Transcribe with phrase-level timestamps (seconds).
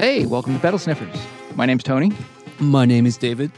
[0.00, 1.14] Hey, welcome to Pedal Sniffers.
[1.56, 2.10] My name's Tony,
[2.58, 3.52] My name is David.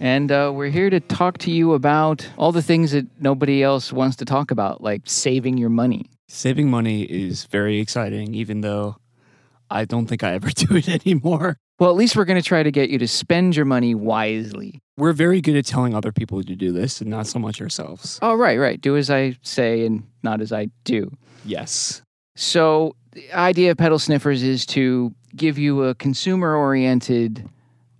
[0.00, 3.92] and uh, we're here to talk to you about all the things that nobody else
[3.92, 6.06] wants to talk about, like saving your money.
[6.26, 8.96] Saving money is very exciting, even though
[9.70, 11.58] I don't think I ever do it anymore.
[11.78, 14.80] Well, at least we're going to try to get you to spend your money wisely.
[14.96, 18.18] We're very good at telling other people to do this and not so much ourselves.
[18.20, 18.80] Oh, right, right.
[18.80, 21.12] Do as I say and not as I do.
[21.44, 22.02] Yes.
[22.34, 27.48] So, the idea of Pedal Sniffers is to give you a consumer oriented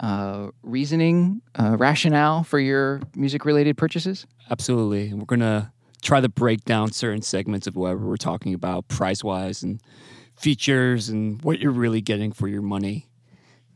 [0.00, 4.26] uh, reasoning, uh, rationale for your music related purchases.
[4.50, 5.12] Absolutely.
[5.14, 9.24] We're going to try to break down certain segments of whatever we're talking about, price
[9.24, 9.80] wise and
[10.36, 13.08] features and what you're really getting for your money.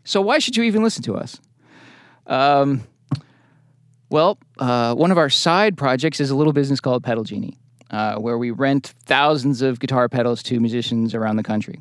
[0.04, 1.40] So why should you even listen to us?
[2.26, 2.86] Um,
[4.10, 7.58] well, uh, one of our side projects is a little business called Pedal Genie,
[7.90, 11.80] uh, where we rent thousands of guitar pedals to musicians around the country,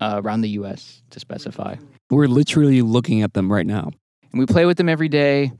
[0.00, 1.02] uh, around the U.S.
[1.10, 1.76] to specify,
[2.10, 3.90] We're literally looking at them right now.
[4.32, 5.52] and we play with them every day.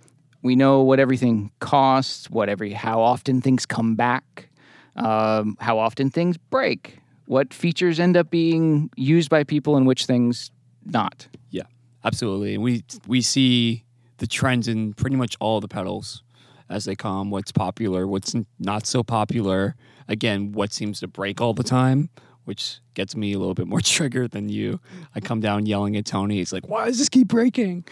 [0.43, 4.49] We know what everything costs, what every how often things come back,
[4.97, 10.07] um, how often things break, what features end up being used by people, and which
[10.07, 10.51] things
[10.85, 11.27] not.
[11.51, 11.65] Yeah,
[12.05, 12.55] absolutely.
[12.55, 13.85] And we we see
[14.19, 16.23] the trends in pretty much all the pedals
[16.71, 17.31] as they come.
[17.31, 19.75] What's popular, what's not so popular.
[20.07, 22.09] Again, what seems to break all the time,
[22.49, 24.81] which gets me a little bit more triggered than you.
[25.15, 26.37] I come down yelling at Tony.
[26.37, 27.85] He's like, "Why does this keep breaking?"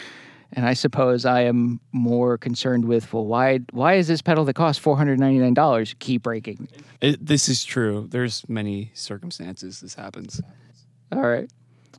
[0.51, 4.55] And I suppose I am more concerned with well, why why is this pedal that
[4.55, 6.67] costs four hundred ninety nine dollars keep breaking?
[7.01, 8.07] It, this is true.
[8.09, 10.41] There's many circumstances this happens.
[11.11, 11.49] All right,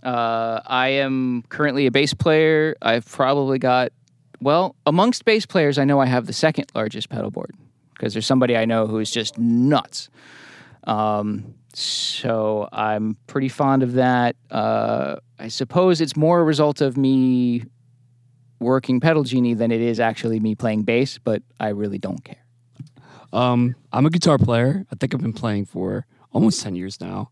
[0.03, 2.77] uh, I am currently a bass player.
[2.83, 3.93] I've probably got
[4.41, 7.55] well amongst bass players, I know I have the second largest pedal board
[7.93, 10.09] because there's somebody I know who is just nuts.
[10.85, 14.37] Um, so I'm pretty fond of that.
[14.51, 17.65] Uh, I suppose it's more a result of me
[18.61, 22.45] working pedal genie than it is actually me playing bass, but I really don't care.
[23.33, 24.85] Um, I'm a guitar player.
[24.91, 27.31] I think I've been playing for almost 10 years now.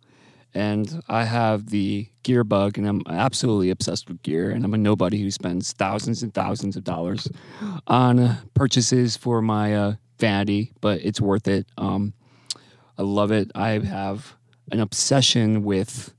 [0.55, 4.51] And I have the gear bug, and I'm absolutely obsessed with gear.
[4.51, 7.29] And I'm a nobody who spends thousands and thousands of dollars
[7.87, 11.67] on purchases for my uh, vanity, but it's worth it.
[11.77, 12.15] Um,
[12.99, 13.51] I love it.
[13.55, 14.37] I have
[14.73, 16.15] an obsession with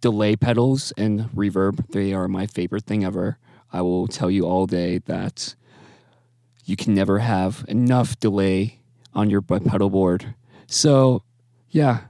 [0.00, 1.88] delay pedals and reverb.
[1.90, 3.38] They are my favorite thing ever.
[3.72, 5.54] I will tell you all day that
[6.64, 8.80] you can never have enough delay
[9.14, 10.34] on your pedal board.
[10.66, 11.22] So,
[11.70, 12.02] yeah,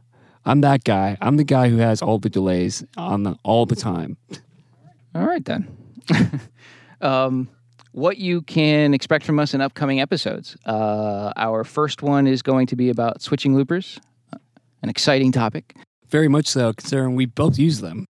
[0.45, 1.17] I'm that guy.
[1.21, 4.17] I'm the guy who has all the delays on the, all the time.
[5.15, 5.69] All right, then.
[7.01, 7.49] um,
[7.95, 10.57] what you can expect from us in upcoming episodes.
[10.67, 14.01] Uh, our first one is going to be about switching loopers,
[14.83, 15.77] an exciting topic.
[16.09, 18.05] Very much so, considering we both use them.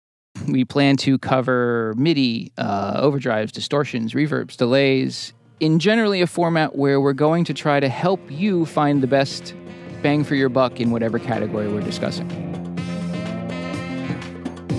[0.48, 6.98] We plan to cover MIDI, uh, overdrives, distortions, reverbs, delays, in generally a format where
[6.98, 9.54] we're going to try to help you find the best
[10.02, 12.26] bang for your buck in whatever category we're discussing.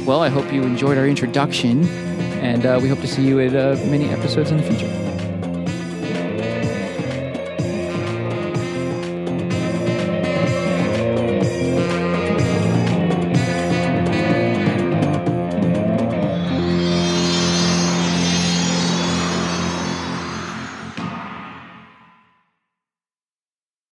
[0.05, 1.83] Well, I hope you enjoyed our introduction,
[2.45, 5.14] and uh, we hope to see you at uh, many episodes in the future.